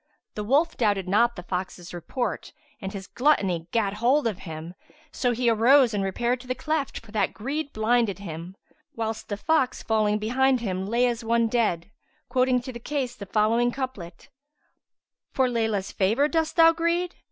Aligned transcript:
The 0.33 0.43
wolf 0.43 0.77
doubted 0.77 1.07
not 1.07 1.35
the 1.35 1.43
fox's 1.43 1.93
report 1.93 2.53
and 2.81 2.91
his 2.91 3.05
gluttony 3.05 3.67
gat 3.69 3.93
hold 3.93 4.25
of 4.25 4.39
him; 4.49 4.73
so 5.11 5.31
he 5.31 5.47
arose 5.47 5.93
and 5.93 6.03
repaired 6.03 6.39
to 6.39 6.47
the 6.47 6.55
cleft, 6.55 6.99
for 7.05 7.11
that 7.11 7.35
greed 7.35 7.71
blinded 7.71 8.17
him; 8.17 8.57
whilst 8.95 9.29
the 9.29 9.37
fox 9.37 9.83
falling 9.83 10.17
behind 10.17 10.59
him 10.59 10.87
lay 10.87 11.05
as 11.05 11.23
one 11.23 11.47
dead, 11.47 11.91
quoting 12.29 12.59
to 12.61 12.73
the 12.73 12.79
case 12.79 13.15
the 13.15 13.27
following 13.27 13.69
couplet, 13.71 14.29
"For 15.33 15.47
Layla's[FN#151] 15.47 15.93
favour 15.93 16.27
dost 16.27 16.55
thou 16.55 16.71
greed? 16.71 17.13